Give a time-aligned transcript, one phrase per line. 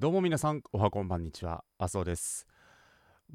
[0.00, 2.46] どうも皆さん、おはこんばんにちは、麻生です。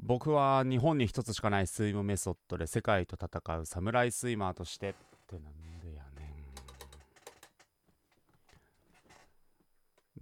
[0.00, 4.94] 僕は日本に一つしかないスイムメソッドで世界と戦うサムライスイマーとしてっ
[5.26, 6.34] てなんでやねん。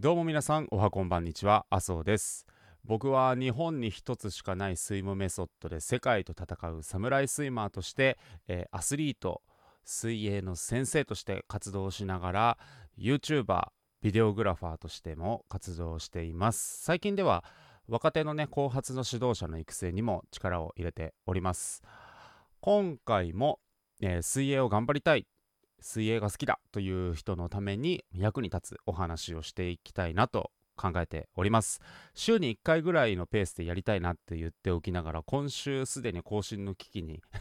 [0.00, 2.44] どうも皆さん、おはこんばんにちは、麻生です。
[2.84, 8.18] 僕は日本に一つしかないスイムメソッドで世界と戦うサムライスイマーとして、
[8.48, 9.42] えーアスリート、
[9.84, 12.58] 水泳の先生として活動しながら
[12.98, 13.68] YouTuber、
[14.02, 16.82] ビデオグラファーとしても活動しています。
[16.82, 17.44] 最近では
[17.86, 21.82] 若手のね後発の指導者の育成にも力を入れております。
[22.60, 23.60] 今回も、
[24.00, 25.26] えー水泳を頑張りたい
[25.80, 31.80] 水泳が好きだという人のために役に立つお話をしていきたいなと考えております。
[32.14, 37.22] 週に1回ぐらいのペースでやりたいなって言っておきながら今週すでに更新の危機に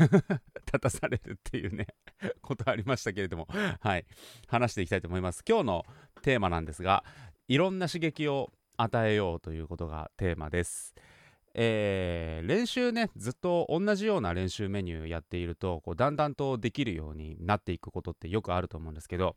[0.66, 1.88] 立たされるっていうね
[2.42, 3.48] ことありましたけれども
[3.80, 4.06] はい。
[4.48, 5.44] 話していきたいと思います。
[5.48, 5.86] 今日の
[6.22, 7.04] テーマなんですが
[7.48, 10.96] いろんな刺激を与えようということがテーマです。
[11.54, 19.36] えー練習ねずっと同じような練習メニューやっているとこうだんだんとできるようになっていくことってよくあると思うんですけど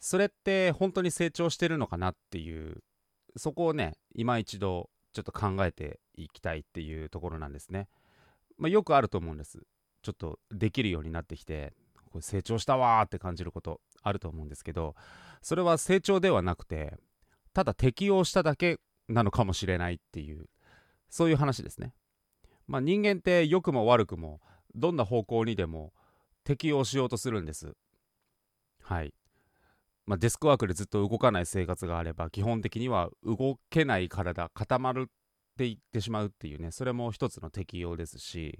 [0.00, 2.82] それって本当に成長してるのかなっていう
[3.36, 7.88] そこをね今一度ちょっと考えていきたいっていうところなんですね。
[8.58, 9.60] まあ、よくあると思うんです。
[10.02, 11.72] ちょっとできるようになってきて
[12.10, 14.94] これ成長したわーって感じることあると思うんですけど
[15.40, 16.98] それは成長ではなくて
[17.54, 20.46] ただ適応しただけなのかもしれないっていう
[21.08, 21.94] そういう話ですね。
[22.66, 24.40] まあ、人間って良くも悪くも
[24.74, 25.92] どんな方向にでも
[26.44, 27.74] 適応しようとするんです。
[28.82, 29.14] はい。
[30.06, 35.10] まあ、デスクワークでずっと動かない生活があれば基本的には動けない体固まるっ
[35.56, 38.58] ていってしまうっていうねそれも一つの適応ですし、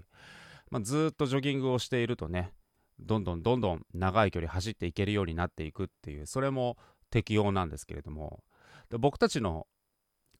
[0.71, 2.53] まあ、ずっとジョギングをしているとね
[2.99, 6.77] どんどんどんどん長い距離走っていけるようになっていくっていうそれも
[7.11, 8.43] 適応なんですけれども
[8.89, 9.67] 僕たちの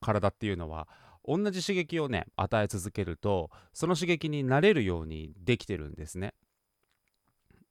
[0.00, 0.88] 体っていうのは
[1.24, 6.34] 同じ刺激をね与え続けるとその刺激に慣れるようにできてるんですね。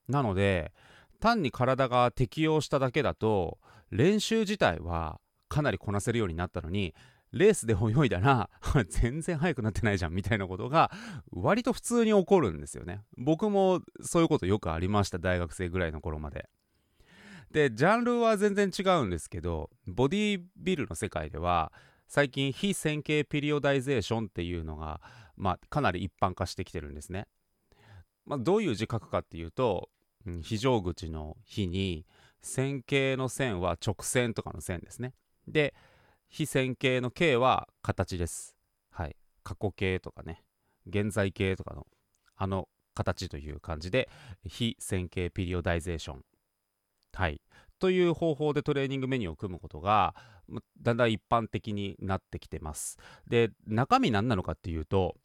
[0.07, 0.71] なので
[1.25, 3.57] 単に体が適応しただけだと
[3.89, 5.19] 練習自体は
[5.49, 6.93] かなりこなせるようになったのに
[7.31, 8.51] レースで泳いだら
[8.89, 10.91] 全然速くなってないじゃんみたいなことが
[11.31, 13.01] 割と普通に起こるんですよね。
[13.17, 16.47] 僕もそういうことよくありました大学生ぐらいの頃まで。
[17.49, 21.73] でジャンルは全然違うんですけどボディビルの世界では
[22.07, 25.01] 最近非線形ピリオダイゼーションっていうのが、
[25.37, 27.27] まあ、かなり一般化してきてるんですね、
[28.25, 29.89] まあ、どういう字書くかっていうと
[30.41, 32.05] 非常口の「非」に
[32.41, 35.13] 線形の線は直線とかの線ですね。
[35.47, 35.73] で
[36.27, 38.55] 非線形の形は形です。
[38.89, 39.15] はい。
[39.43, 40.43] 過去形とかね。
[40.87, 41.87] 現在形とかの
[42.35, 44.09] あの形という感じで
[44.45, 46.25] 非線形ピリオダイゼーション。
[47.13, 47.41] はい。
[47.79, 50.15] という方法でトレーニングメニューを組むことが
[50.81, 52.97] だんだん一般的になってきてます。
[53.27, 55.15] で中身何なのかっていうと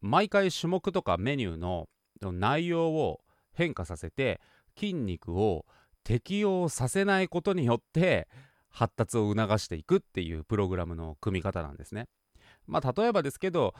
[0.00, 1.88] 毎回種目とかメニューの
[2.20, 3.20] 内容を
[3.58, 4.40] 変化させて
[4.78, 5.66] 筋肉を
[6.04, 8.28] 適応させないことによって
[8.70, 12.06] 発達を促していくっていうプログラムの組み方なんですね。
[12.68, 13.74] まあ例えばですけど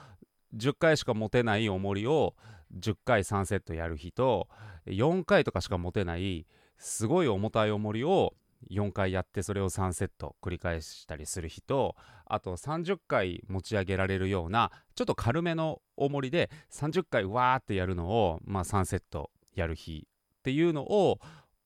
[0.57, 2.35] 10回しか持てない重りを
[2.77, 4.49] 10回3セットやる日と
[4.87, 6.47] 4回とかしか持てない
[6.77, 8.35] すごい重たい重りを
[8.71, 11.95] 4回やってそれを3セット繰り返したりする日と
[12.27, 21.19] あと30回持ち上げられるようなちょっと軽めの重りで30回わーってやるのを、まあ、3セットやる日っていうのを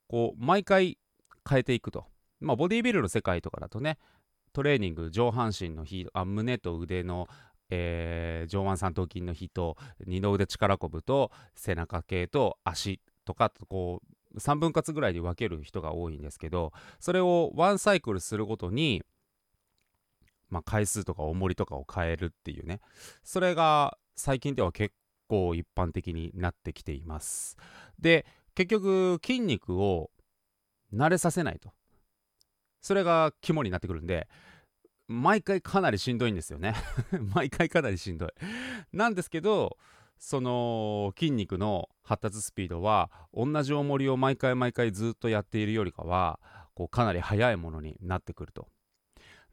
[0.07, 0.97] こう毎回
[1.47, 2.05] 変えていくと、
[2.39, 3.97] まあ、ボディービルの世界とかだとね
[4.53, 7.27] トレーニング上半身の日あ胸と腕の、
[7.69, 19.03] えー上腕三頭筋の日と二の腕力こぶと背中系と足とかとこう3分割ぐらいで分ける人が多いんですけどそれをワンサイクルするごとに、
[20.49, 22.79] まあ、回数とか重りとかを変えるっていうね。
[23.23, 24.93] それが最近では結
[25.27, 27.57] 構一般的になってきています。
[27.99, 28.25] で
[28.55, 30.11] 結局筋肉を
[30.93, 31.71] 慣れさせないと。
[32.81, 34.27] それが肝になってくるんで
[35.07, 36.75] 毎回かなりしんどいんですよね。
[37.33, 38.29] 毎回かなりしんどい。
[38.91, 39.77] なんですけど
[40.17, 46.39] その筋肉の発達スピードは同じ重りを毎回毎回ずっとやっているよりかは
[46.75, 48.67] こうかなり速いものになってくると。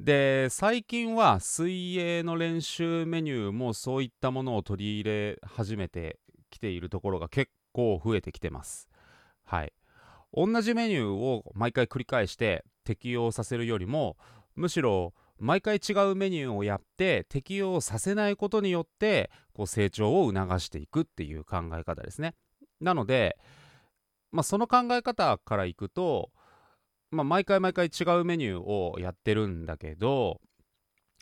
[0.01, 6.19] で最近は水泳の練習メニューもそういったものを取り入れ始めて
[6.49, 8.89] きているところが結構増えてきてます。
[9.45, 9.75] はい。
[10.33, 14.17] 同じメニューを毎回繰り返して適用させるよりも
[14.57, 22.35] むしろ毎回違うメニューをやって適用させないことによってこう成長を促していくっていう考え方ですね。
[22.81, 23.37] なので、
[24.33, 26.31] まあ、その考え方からいくと
[27.11, 30.41] まあ、毎回毎回違うメニューをやってるんだけど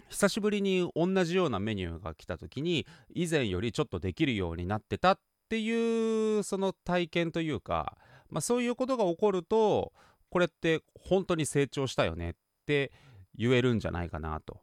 [0.08, 5.18] 久しぶりに同じようなメニューが来た時に以前よりちょっとできるようになってたっ
[5.48, 7.96] ていうその体験というか、
[8.30, 9.92] まあ、そういうことが起こると
[10.30, 12.34] これって本当に成長したよねっ
[12.66, 12.92] て
[13.36, 14.60] 言えるんじゃないかなと。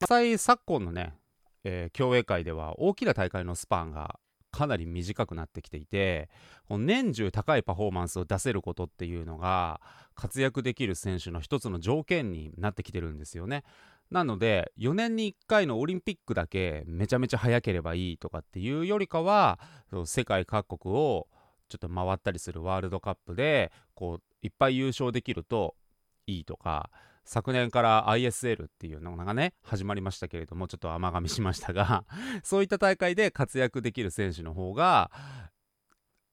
[0.00, 1.14] 実際昨今のね、
[1.64, 4.18] えー、競泳界では大きな大会のスパンが
[4.56, 6.30] かなり短くなってきていて
[6.70, 9.82] 年中高いパフォーマンスを出せることっていうのが
[10.14, 13.64] 活躍できる選手の一つの条件になってきてるんですよね。
[14.10, 19.58] なので4年に1回のオリンピックだけめちゃめちゃ早ければいいとかっていうよりかは
[20.06, 21.26] 世界各国を
[21.68, 25.74] ちょっと回ったりするワールドカップでこういっぱい優勝できると
[26.26, 26.88] いいとか
[27.26, 32.04] 昨年から ISL っていうのがね始まりましたけれどもちょっと甘噛みしましたが
[32.42, 35.10] そういった大会で活躍できる選手の方が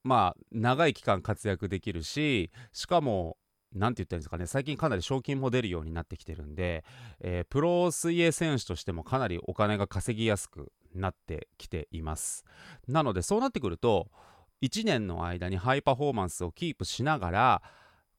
[0.04, 3.38] まあ長い期間活躍できるししかも
[3.74, 6.86] 何て言ったらいいんですかね最近かなり賞金も出るようになってきてるんで、
[7.20, 12.46] えー、プロ水泳選手としてもかなりお金が稼ぎやすくなってきています。
[12.88, 14.12] なのでそうなってくると
[14.62, 17.62] 1年の間にハイパフォーマンスをキープしながら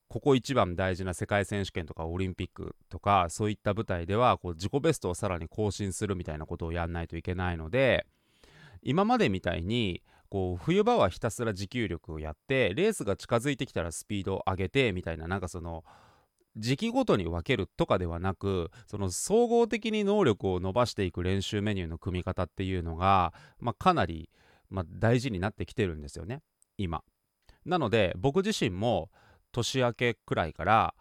[0.08, 8.06] ここ一番大事な世界選手権とかオリンピックとかそういった舞台ではこう自己ベストをさらに更新するみたいなことをやんないといけないので
[8.82, 15.84] 今までみたいにこう冬場はひたすら持久力をやってレースが近づいてきたらスピードを上げてみたいななんかその
[16.56, 24.30] 時期ごとに分けるとかではなくその総合的に能力を伸ばしていく練習メニューの組み方っていうのが、まあ、かなり、
[24.70, 26.40] まあ、大事になってきてるんですよね
[26.78, 27.02] 今。
[27.64, 29.10] なので僕自身も
[29.54, 30.94] 年明けくらいから、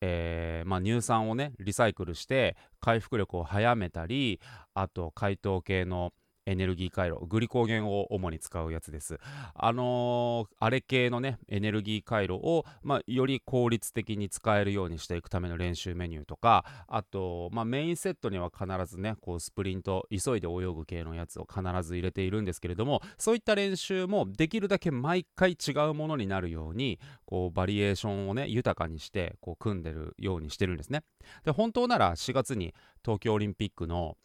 [0.00, 4.40] えー、まあ、乳酸をねリサイクルして回復力を早めたり
[4.74, 6.12] あと解凍系の
[6.50, 9.20] エネルギー回路グリコーゲンを主に使うやつです。
[9.54, 31.04] あのー、あれ系のねエネルギー回路を、まあ、より効率的に使えるようにしていくための練習メニューとかあと、まあ、メインセットには必ずねこうスプリント急いで泳ぐ系のやつを必ず入れているんですけれどもそういった練習もできるだけ毎回違うものになるようにこうバリエーションをね豊かにしてこう組んでるようにしてるんですね。
[31.44, 32.74] で本当なら4月に
[33.04, 34.16] 東京オリンピックの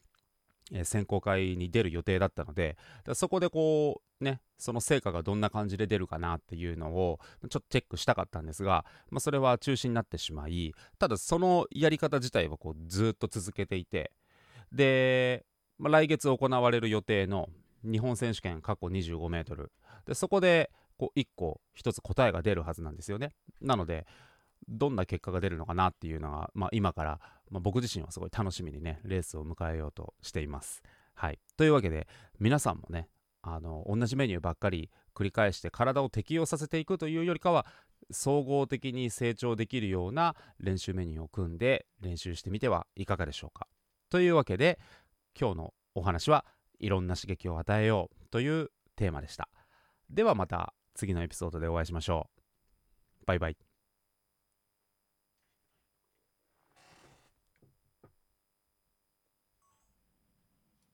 [0.71, 2.77] え選考会に出る予定だったので
[3.13, 7.19] そこでこうねその成果がどんな感じで出るかなっていうのを
[7.49, 14.11] ちょっとチェックしたかったんですが、まあ、それは中止になってしまいただそのやり方自体はこうずっと続けていて
[14.71, 15.45] で、
[15.77, 17.49] まあ、来月行われる予定の
[17.83, 19.71] 日本選手権過去25メートル。
[20.05, 23.31] でそこでこう1個1つ答えが出るはずなんですよね。
[23.61, 24.07] なので
[24.67, 27.19] どんな結果が出るのかなっていうのが、まあ、今から、
[27.49, 30.81] まあ、僕自身はすごい楽しみにねレースを迎えようとしています。
[31.13, 32.07] はい、というわけで
[32.39, 33.07] 皆さんもね
[33.41, 37.65] あの同じメニューばっかり繰り返して体を適応させていくというよりかは
[38.11, 43.67] 総合的に成長できるような練習メニューを組んで練習してみてはいかがでしょうか。
[44.09, 44.79] というわけで
[45.39, 46.45] 今日のお話は
[46.79, 49.49] いろんな刺激を与えようというテーマでした。
[50.09, 52.29] ではまた次のエピソードでお会いしましょ
[53.21, 53.25] う。
[53.25, 53.74] バイバイ。